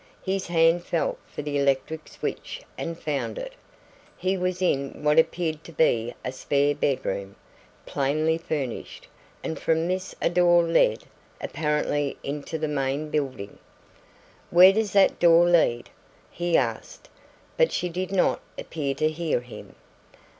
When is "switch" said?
2.07-2.63